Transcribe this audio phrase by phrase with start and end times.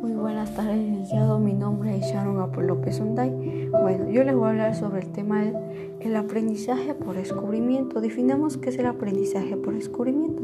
[0.00, 1.40] Muy buenas tardes, licenciado.
[1.40, 3.00] Mi nombre es Sharon Apolo López.
[3.00, 8.00] Bueno, yo les voy a hablar sobre el tema del aprendizaje por descubrimiento.
[8.00, 10.42] Definamos qué es el aprendizaje por descubrimiento.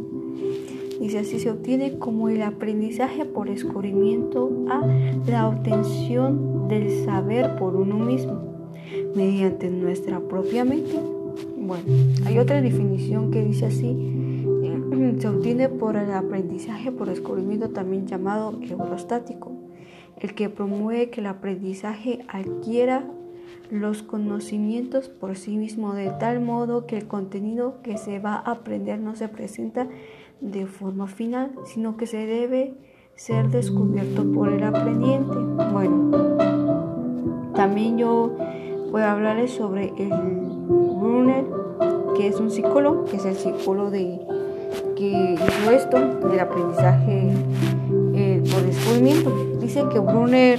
[1.00, 4.86] Dice así se obtiene como el aprendizaje por descubrimiento a
[5.30, 8.40] la obtención del saber por uno mismo,
[9.14, 10.98] mediante nuestra propia mente.
[11.56, 11.84] Bueno,
[12.26, 14.13] hay otra definición que dice así,
[15.20, 19.52] se obtiene por el aprendizaje por descubrimiento también llamado eurostático,
[20.20, 23.04] el que promueve que el aprendizaje adquiera
[23.70, 28.52] los conocimientos por sí mismo de tal modo que el contenido que se va a
[28.52, 29.88] aprender no se presenta
[30.40, 32.74] de forma final, sino que se debe
[33.14, 35.36] ser descubierto por el aprendiente.
[35.72, 36.10] Bueno,
[37.54, 38.36] también yo
[38.90, 41.44] voy a hablarles sobre el Brunner,
[42.16, 44.20] que es un psicólogo, que es el psicólogo de
[45.10, 47.32] que esto del aprendizaje
[48.14, 49.32] eh, por descubrimiento.
[49.60, 50.58] Dice que Brunner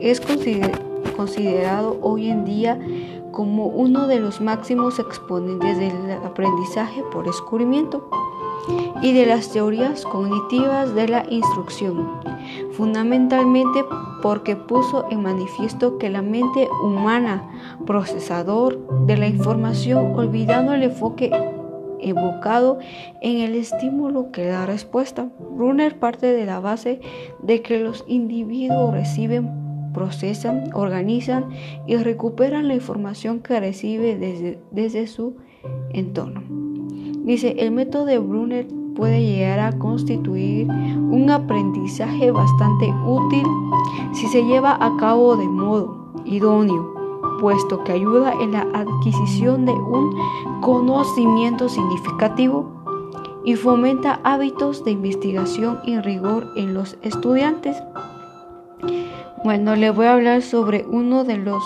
[0.00, 0.20] es
[1.16, 2.78] considerado hoy en día
[3.30, 8.08] como uno de los máximos exponentes del aprendizaje por descubrimiento
[9.00, 12.08] y de las teorías cognitivas de la instrucción,
[12.72, 13.84] fundamentalmente
[14.22, 17.50] porque puso en manifiesto que la mente humana,
[17.86, 21.32] procesador de la información, olvidando el enfoque
[22.02, 22.78] evocado
[23.20, 25.28] en el estímulo que da respuesta.
[25.56, 27.00] Brunner parte de la base
[27.42, 29.50] de que los individuos reciben,
[29.92, 31.50] procesan, organizan
[31.86, 35.36] y recuperan la información que recibe desde, desde su
[35.92, 36.42] entorno.
[37.24, 43.44] Dice, el método de Brunner puede llegar a constituir un aprendizaje bastante útil
[44.12, 47.01] si se lleva a cabo de modo idóneo
[47.42, 50.16] puesto que ayuda en la adquisición de un
[50.60, 52.70] conocimiento significativo
[53.44, 57.76] y fomenta hábitos de investigación y rigor en los estudiantes.
[59.42, 61.64] Bueno, le voy a hablar sobre uno de los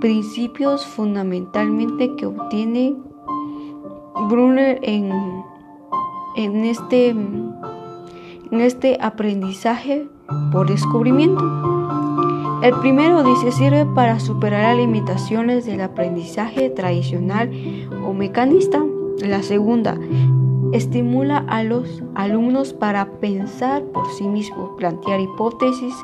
[0.00, 2.94] principios fundamentalmente que obtiene
[4.28, 5.10] Brunner en,
[6.36, 7.50] en, este, en
[8.52, 10.06] este aprendizaje
[10.52, 11.75] por descubrimiento.
[12.62, 17.50] El primero dice sirve para superar las limitaciones del aprendizaje tradicional
[18.04, 18.84] o mecanista.
[19.20, 19.98] La segunda
[20.72, 25.94] estimula a los alumnos para pensar por sí mismos, plantear hipótesis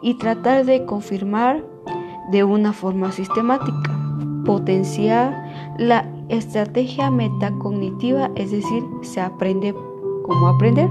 [0.00, 1.64] y tratar de confirmar
[2.30, 3.98] de una forma sistemática.
[4.44, 9.74] Potenciar la estrategia metacognitiva, es decir, se aprende
[10.24, 10.88] cómo aprender.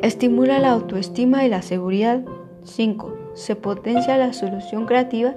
[0.00, 2.24] Estimula la autoestima y la seguridad
[2.64, 3.14] 5.
[3.34, 5.34] Se potencia la solución creativa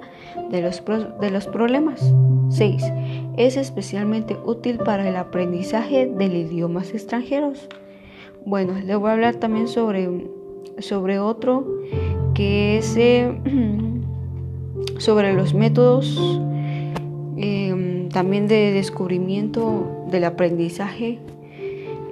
[0.50, 0.82] de los,
[1.20, 2.12] de los problemas.
[2.50, 2.84] 6.
[3.36, 7.68] Es especialmente útil para el aprendizaje de idiomas extranjeros.
[8.44, 10.28] Bueno, le voy a hablar también sobre,
[10.78, 11.66] sobre otro
[12.34, 13.32] que es eh,
[14.98, 16.40] sobre los métodos
[17.36, 21.18] em, también de descubrimiento del aprendizaje.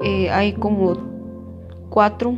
[0.05, 0.97] Eh, hay como
[1.91, 2.35] cuatro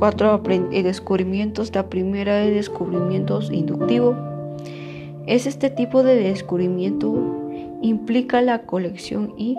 [0.00, 1.74] cuatro eh, descubrimientos.
[1.74, 4.16] La primera de descubrimientos inductivo.
[5.26, 7.12] Es este tipo de descubrimiento
[7.82, 9.56] implica la colección y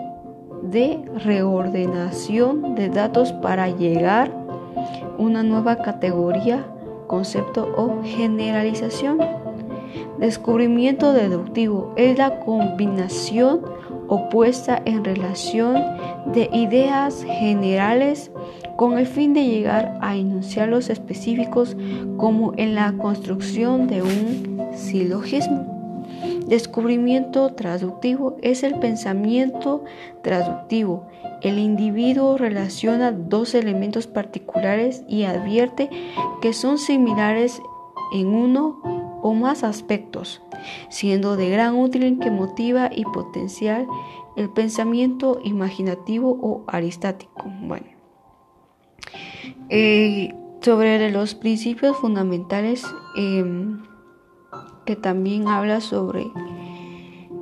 [0.62, 6.66] de reordenación de datos para llegar a una nueva categoría,
[7.06, 9.20] concepto o generalización.
[10.22, 13.62] Descubrimiento deductivo es la combinación
[14.06, 15.82] opuesta en relación
[16.32, 18.30] de ideas generales
[18.76, 21.76] con el fin de llegar a enunciarlos específicos
[22.18, 26.04] como en la construcción de un silogismo.
[26.46, 29.82] Descubrimiento traductivo es el pensamiento
[30.22, 31.08] traductivo.
[31.40, 35.90] El individuo relaciona dos elementos particulares y advierte
[36.40, 37.60] que son similares
[38.14, 40.42] en uno o más aspectos,
[40.90, 43.86] siendo de gran útil que motiva y potencial
[44.36, 47.44] el pensamiento imaginativo o aristático.
[47.62, 47.86] Bueno,
[49.68, 52.84] eh, sobre los principios fundamentales
[53.16, 53.82] em,
[54.84, 56.30] que también habla sobre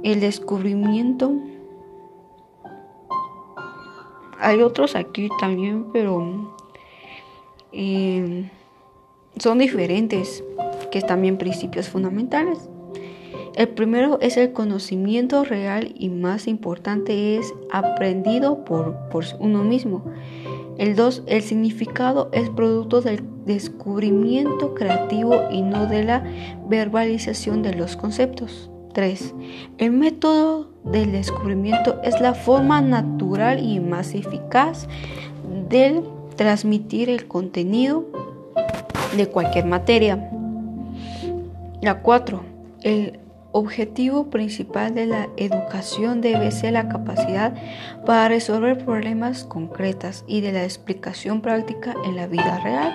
[0.02, 1.32] el descubrimiento.
[4.38, 6.50] Hay otros aquí también, pero
[7.72, 8.48] em,
[9.36, 10.42] son diferentes,
[10.90, 12.58] que también principios fundamentales.
[13.54, 20.04] El primero es el conocimiento real y más importante es aprendido por, por uno mismo.
[20.78, 21.24] El 2.
[21.26, 26.24] El significado es producto del descubrimiento creativo y no de la
[26.68, 28.70] verbalización de los conceptos.
[28.94, 29.34] 3.
[29.78, 34.88] El método del descubrimiento es la forma natural y más eficaz
[35.68, 36.02] del
[36.36, 38.06] transmitir el contenido
[39.16, 40.30] de cualquier materia.
[41.82, 42.42] La 4.
[42.82, 43.20] El
[43.52, 47.54] objetivo principal de la educación debe ser la capacidad
[48.04, 52.92] para resolver problemas concretas y de la explicación práctica en la vida real.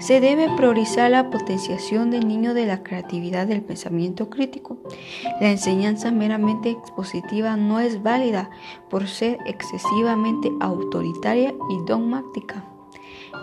[0.00, 4.78] Se debe priorizar la potenciación del niño de la creatividad del pensamiento crítico.
[5.40, 8.50] La enseñanza meramente expositiva no es válida
[8.90, 12.64] por ser excesivamente autoritaria y dogmática.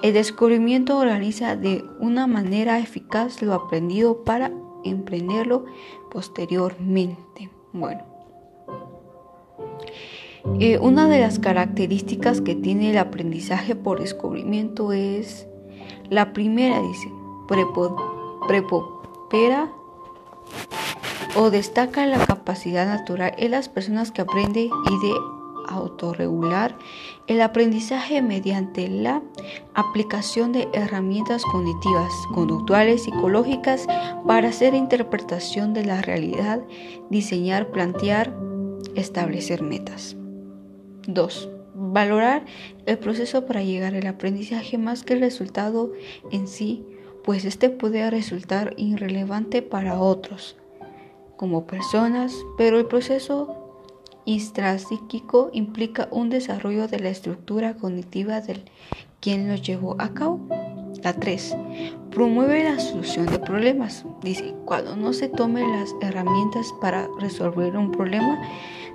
[0.01, 4.51] El descubrimiento organiza de una manera eficaz lo aprendido para
[4.85, 5.65] emprenderlo
[6.11, 7.49] posteriormente.
[7.73, 8.03] Bueno.
[10.59, 15.47] Eh, una de las características que tiene el aprendizaje por descubrimiento es
[16.09, 17.11] la primera, dice,
[18.47, 19.71] prepopera
[21.35, 25.13] o destaca la capacidad natural en las personas que aprenden y de
[25.67, 26.77] autorregular
[27.27, 29.21] el aprendizaje mediante la
[29.73, 33.87] aplicación de herramientas cognitivas, conductuales, psicológicas
[34.27, 36.61] para hacer interpretación de la realidad,
[37.09, 38.35] diseñar, plantear,
[38.95, 40.15] establecer metas.
[41.07, 41.49] 2.
[41.73, 42.45] Valorar
[42.85, 45.91] el proceso para llegar al aprendizaje más que el resultado
[46.31, 46.85] en sí,
[47.23, 50.57] pues este puede resultar irrelevante para otros
[51.37, 53.64] como personas, pero el proceso
[54.25, 58.63] intrapsíquico implica un desarrollo de la estructura cognitiva del
[59.19, 60.39] quien lo llevó a cabo.
[61.03, 61.55] La 3.
[62.11, 64.05] Promueve la solución de problemas.
[64.21, 68.41] Dice, cuando no se tomen las herramientas para resolver un problema,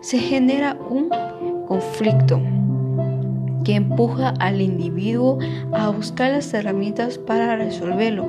[0.00, 1.08] se genera un
[1.66, 2.40] conflicto
[3.64, 5.38] que empuja al individuo
[5.72, 8.26] a buscar las herramientas para resolverlo,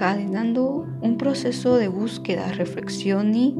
[0.00, 3.54] desencadenando un proceso de búsqueda, reflexión y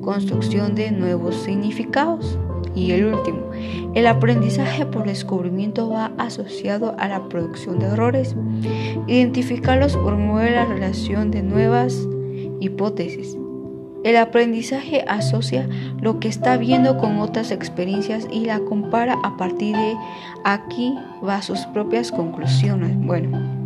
[0.00, 2.38] construcción de nuevos significados.
[2.74, 3.50] Y el último,
[3.94, 8.34] el aprendizaje por descubrimiento va asociado a la producción de errores.
[9.06, 12.08] Identificarlos promueve la relación de nuevas
[12.60, 13.36] hipótesis.
[14.04, 15.68] El aprendizaje asocia
[16.00, 19.94] lo que está viendo con otras experiencias y la compara a partir de
[20.44, 20.94] aquí
[21.26, 22.98] va a sus propias conclusiones.
[22.98, 23.64] Bueno,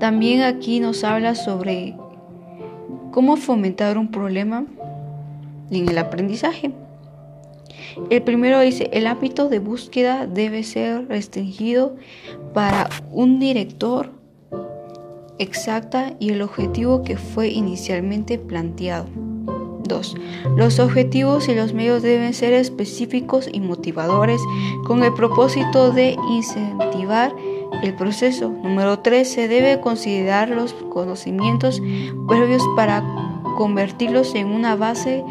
[0.00, 1.94] también aquí nos habla sobre
[3.12, 4.64] cómo fomentar un problema
[5.70, 6.72] en el aprendizaje.
[8.08, 11.96] El primero dice, el ámbito de búsqueda debe ser restringido
[12.54, 14.10] para un director
[15.38, 19.06] exacta y el objetivo que fue inicialmente planteado.
[19.90, 20.16] 2.
[20.56, 24.40] Los objetivos y los medios deben ser específicos y motivadores
[24.86, 27.34] con el propósito de incentivar
[27.82, 28.50] el proceso.
[28.50, 29.30] Número 3.
[29.30, 31.80] Se debe considerar los conocimientos
[32.28, 33.02] previos para
[33.56, 35.24] convertirlos en una base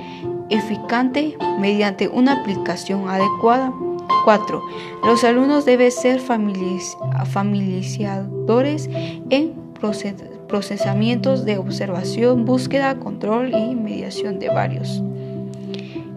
[0.49, 3.71] eficante mediante una aplicación adecuada.
[4.25, 4.63] 4.
[5.03, 8.89] Los alumnos deben ser familiarizadores
[9.29, 9.53] en
[10.47, 15.03] procesamientos de observación, búsqueda, control y mediación de varios.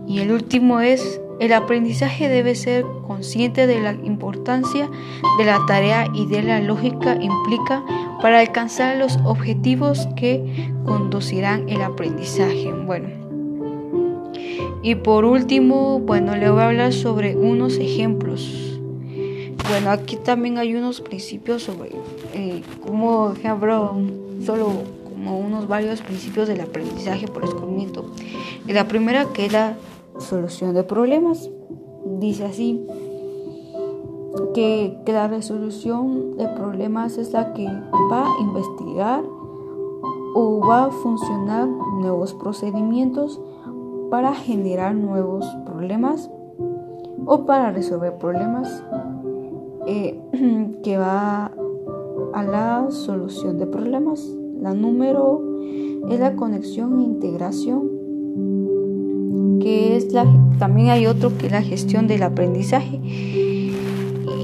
[0.06, 4.88] Y el último es, el aprendizaje debe ser consciente de la importancia
[5.38, 7.84] de la tarea y de la lógica implica
[8.20, 12.70] para alcanzar los objetivos que conducirán el aprendizaje.
[12.72, 13.08] Bueno.
[14.82, 18.80] Y por último, bueno, le voy a hablar sobre unos ejemplos.
[19.68, 21.90] Bueno, aquí también hay unos principios sobre,
[22.34, 23.96] eh, como ejemplo,
[24.44, 28.10] solo como unos varios principios del aprendizaje por descubrimiento.
[28.66, 29.76] La primera que es la
[30.18, 31.50] solución de problemas.
[32.18, 32.86] Dice así,
[34.54, 39.24] que, que la resolución de problemas es la que va a investigar
[40.34, 43.40] o va a funcionar nuevos procedimientos
[44.10, 46.30] para generar nuevos problemas
[47.26, 48.84] o para resolver problemas
[49.86, 50.20] eh,
[50.82, 51.52] que va
[52.32, 54.20] a la solución de problemas.
[54.60, 55.42] La número
[56.08, 57.90] es la conexión e integración,
[59.72, 60.26] es la,
[60.58, 63.00] también hay otro que es la gestión del aprendizaje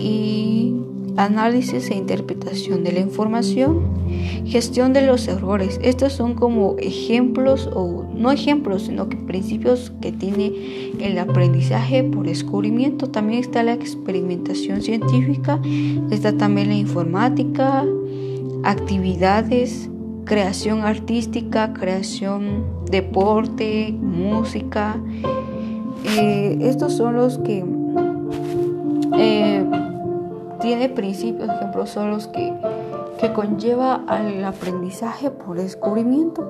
[0.02, 0.75] y
[1.16, 3.99] análisis e interpretación de la información
[4.47, 5.78] Gestión de los errores.
[5.82, 10.52] Estos son como ejemplos, o no ejemplos, sino que principios que tiene
[11.00, 13.11] el aprendizaje por descubrimiento.
[13.11, 15.61] También está la experimentación científica,
[16.11, 17.85] está también la informática,
[18.64, 19.90] actividades,
[20.28, 24.97] creación artística, creación deporte, música.
[26.04, 27.64] Eh, estos son los que
[29.16, 29.64] eh,
[30.61, 32.52] tiene principios, ejemplos, son los que
[33.18, 36.49] que conlleva al aprendizaje por descubrimiento.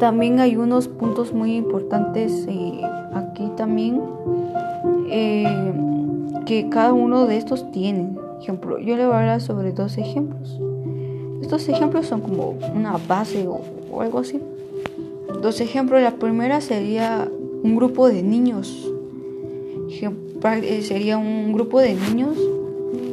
[0.00, 2.80] También hay unos puntos muy importantes eh,
[3.14, 4.02] aquí también.
[5.10, 5.72] Eh,
[6.46, 8.18] que cada uno de estos tienen.
[8.40, 10.60] Ejemplo, yo le voy a hablar sobre dos ejemplos.
[11.46, 14.40] Estos ejemplos son como una base o, algo así.
[15.42, 17.30] Dos ejemplos, la primera sería
[17.62, 18.90] un grupo de niños.
[19.88, 22.36] Eh, sería un grupo de niños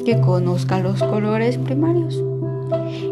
[0.03, 2.23] que conozcan los colores primarios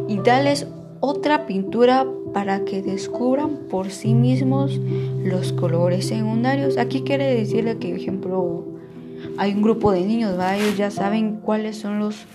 [0.08, 0.66] y darles
[1.02, 4.80] otra pintura para que descubran por sí mismos
[5.24, 6.80] los colores secundarios.
[6.80, 8.64] Aquí quiere decirle que, por ejemplo,
[9.38, 12.26] hay un grupo de niños, ellos ya saben cuáles son los,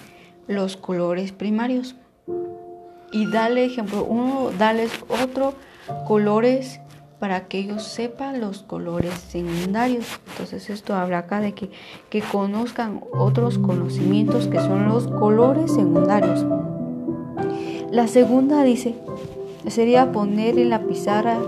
[0.47, 1.97] los colores primarios.
[3.17, 5.55] Y dale, ejemplo, uno, darles otro
[6.07, 6.81] colores
[7.19, 10.05] para que ellos sepan los colores secundarios.
[10.33, 11.71] Entonces esto habla acá de que,
[12.11, 16.45] que conozcan otros conocimientos que son los colores secundarios.
[17.91, 18.95] La segunda dice,
[19.69, 21.39] sería poner en la pizarra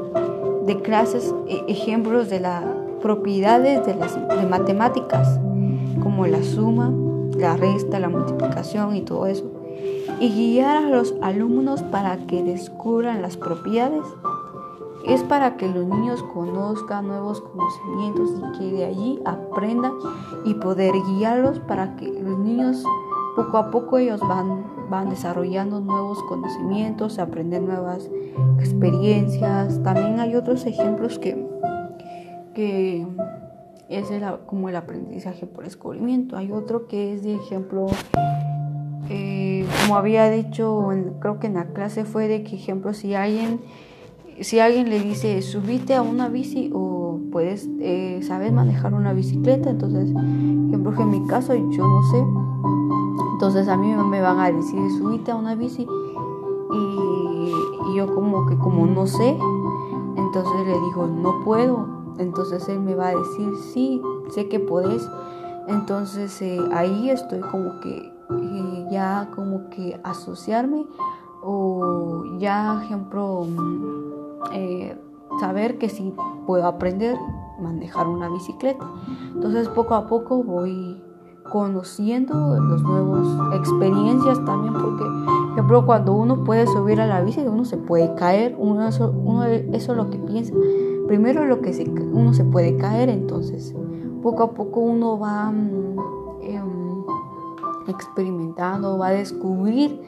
[0.64, 2.64] de clases e, ejemplos de las
[3.02, 5.38] propiedades de las de matemáticas,
[6.02, 6.90] como la suma,
[7.36, 9.57] la resta, la multiplicación y todo eso,
[10.20, 14.04] y guiar a los alumnos para que descubran las propiedades
[15.06, 19.92] es para que los niños conozcan nuevos conocimientos y que de allí aprendan
[20.44, 22.84] y poder guiarlos para que los niños
[23.34, 28.10] poco a poco ellos van, van desarrollando nuevos conocimientos, aprender nuevas
[28.58, 29.80] experiencias.
[29.82, 31.46] También hay otros ejemplos que,
[32.54, 33.06] que
[33.88, 34.08] es
[34.46, 36.36] como el aprendizaje por descubrimiento.
[36.36, 37.86] Hay otro que es de ejemplo,
[39.08, 39.57] eh,
[39.88, 40.86] como había dicho,
[41.18, 43.58] creo que en la clase fue de que ejemplo si alguien
[44.42, 49.70] si alguien le dice subite a una bici o puedes eh, sabes manejar una bicicleta,
[49.70, 52.22] entonces, ejemplo, en mi caso yo no sé,
[53.32, 55.86] entonces a mí me van a decir subite a una bici
[56.70, 59.38] y, yo como que como no sé,
[60.16, 61.86] entonces le digo no puedo,
[62.18, 65.08] entonces él me va a decir sí, sé que puedes,
[65.66, 70.86] entonces eh, ahí estoy como que eh, ya como que asociarme
[71.42, 73.46] o ya ejemplo
[74.52, 74.96] eh,
[75.40, 76.14] saber que si
[76.46, 77.16] puedo aprender
[77.60, 78.86] manejar una bicicleta.
[79.34, 81.02] Entonces poco a poco voy
[81.50, 83.26] conociendo los nuevos
[83.56, 88.14] experiencias también porque por ejemplo cuando uno puede subir a la bici uno se puede
[88.16, 89.14] caer uno eso,
[89.72, 90.52] eso es lo que piensa
[91.06, 93.74] primero lo que se, uno se puede caer entonces
[94.22, 95.96] poco a poco uno va mm,
[96.42, 96.87] em,
[97.88, 100.00] experimentando va a descubrir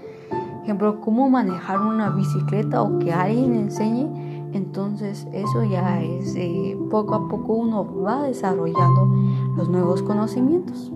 [0.62, 4.08] ejemplo cómo manejar una bicicleta o que alguien enseñe
[4.52, 9.08] entonces eso ya es, eh, poco a poco uno va desarrollando
[9.56, 10.92] los nuevos conocimientos.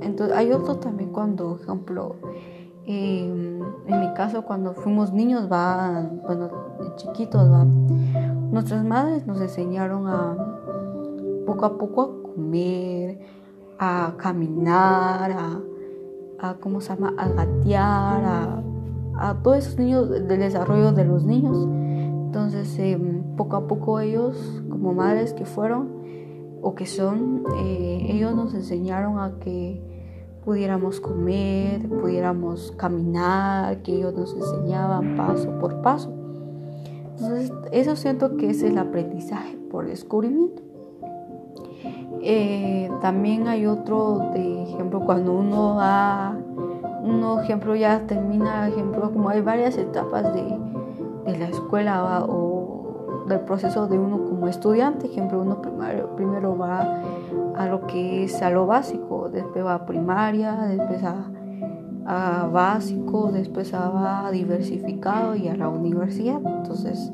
[0.00, 2.16] Entonces hay otro también cuando, ejemplo,
[2.84, 6.48] em, en mi caso cuando fuimos niños, va, bueno,
[6.96, 10.36] chiquitos, va, nuestras madres nos enseñaron a
[11.46, 13.20] poco a poco a comer,
[13.78, 15.60] a caminar, a,
[16.38, 17.14] a ¿cómo se llama?
[17.16, 18.62] A gatear, a,
[19.18, 21.68] a todos esos niños, del desarrollo de los niños.
[22.26, 25.88] Entonces, em, poco a poco ellos, como madres que fueron
[26.62, 29.80] o que son, eh, ellos nos enseñaron a que
[30.44, 36.12] pudiéramos comer, pudiéramos caminar, que ellos nos enseñaban paso por paso.
[37.18, 40.65] Entonces, eso siento que es el aprendizaje por descubrimiento.
[42.28, 46.36] Eh, también hay otro de ejemplo cuando uno va,
[47.02, 50.58] uno ejemplo ya termina, ejemplo como hay varias etapas de
[51.26, 55.06] de la escuela o del proceso de uno como estudiante.
[55.06, 57.02] Ejemplo, uno primero, primero va
[57.56, 61.26] a lo que es a lo básico, después va a primaria, después a,
[62.06, 66.40] a básico, después va a diversificado y a la universidad.
[66.44, 67.12] Entonces,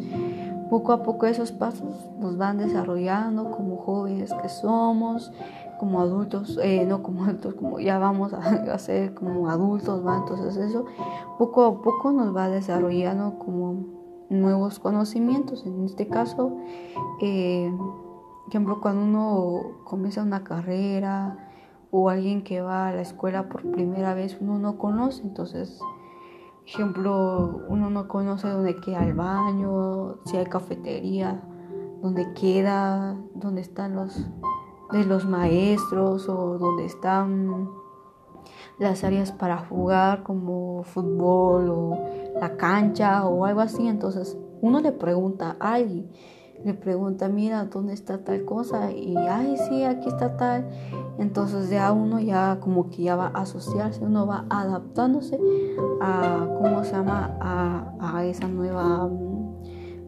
[0.72, 5.30] poco a poco esos pasos nos van desarrollando como jóvenes que somos,
[5.78, 10.16] como adultos, eh, no como adultos, como ya vamos a, ser como adultos, ¿va?
[10.16, 10.86] entonces eso
[11.38, 13.84] poco a poco nos va desarrollando como
[14.30, 15.66] nuevos conocimientos.
[15.66, 16.56] En este caso,
[17.20, 17.70] eh,
[18.48, 21.50] ejemplo, cuando uno comienza una carrera
[21.90, 25.78] o alguien que va a la escuela por primera vez, uno no conoce, entonces,
[26.66, 31.42] ejemplo, uno no conoce dónde queda el baño, si hay cafetería,
[32.00, 34.26] dónde queda, dónde están los
[34.92, 37.70] de los maestros o dónde están
[38.78, 41.98] las áreas para jugar como fútbol o
[42.38, 43.86] la cancha o algo así.
[43.88, 46.10] Entonces uno le pregunta a alguien,
[46.64, 48.92] le pregunta, mira, ¿dónde está tal cosa?
[48.92, 50.68] Y, ay, sí, aquí está tal.
[51.18, 55.38] Entonces ya uno ya como que ya va a asociarse, uno va adaptándose
[56.00, 57.36] a, ¿cómo se llama?
[57.40, 59.08] A, a esa nueva,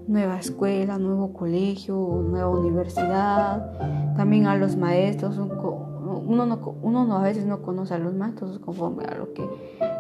[0.07, 4.15] nueva escuela, nuevo colegio, nueva universidad.
[4.17, 8.59] También a los maestros, uno, no, uno no, a veces no conoce a los maestros
[8.59, 9.45] conforme a lo que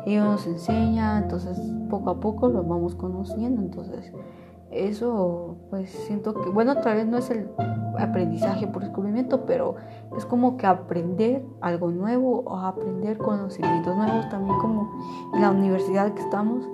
[0.06, 1.58] ellos nos enseñan, entonces
[1.90, 4.12] poco a poco los vamos conociendo, entonces
[4.74, 7.48] eso pues siento que, bueno, tal vez no es el
[7.98, 9.76] aprendizaje por descubrimiento, pero
[10.16, 14.90] es como que aprender algo nuevo o aprender conocimientos nuevos, también como
[15.34, 16.68] en la universidad que estamos,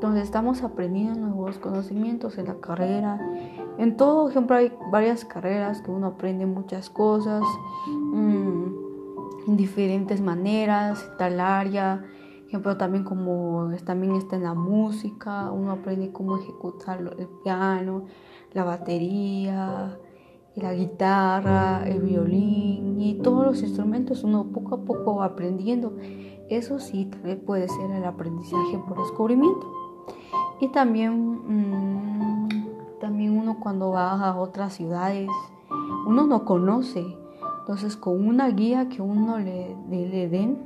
[0.00, 3.20] donde estamos aprendiendo nuevos conocimientos en la carrera.
[3.78, 7.42] En todo ejemplo hay varias carreras que uno aprende muchas cosas
[7.88, 8.64] mm,
[9.48, 12.04] en diferentes maneras, tal área
[12.46, 18.04] ejemplo, también como también está en la música, uno aprende cómo ejecutar el piano,
[18.52, 19.98] la batería,
[20.56, 25.94] la guitarra, el violín y todos los instrumentos, uno poco a poco va aprendiendo.
[26.48, 29.72] Eso sí, también puede ser el aprendizaje por descubrimiento.
[30.60, 32.48] Y también, mm,
[33.00, 35.28] también uno cuando va a otras ciudades,
[36.06, 37.04] uno no conoce.
[37.60, 40.58] Entonces con una guía que uno le, le den,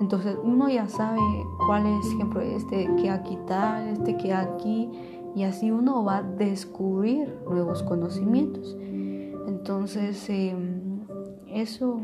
[0.00, 1.20] entonces uno ya sabe
[1.66, 4.88] cuál es, ejemplo, este que aquí tal, este que aquí,
[5.34, 8.76] y así uno va a descubrir nuevos conocimientos.
[9.46, 11.00] Entonces, em,
[11.48, 12.00] eso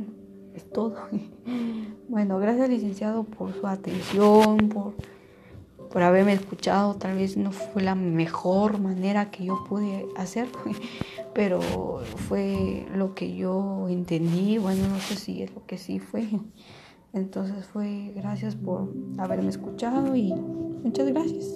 [0.55, 0.95] es todo.
[2.09, 4.95] bueno, gracias licenciado por su atención, por,
[5.91, 6.95] por haberme escuchado.
[6.95, 10.59] Tal vez no fue la mejor manera que yo pude hacerlo,
[11.35, 11.61] pero
[12.29, 14.59] fue lo que yo entendí.
[14.59, 16.29] Bueno, no sé si es lo que sí fue.
[17.15, 21.55] Entonces fue gracias por haberme escuchado y muchas gracias.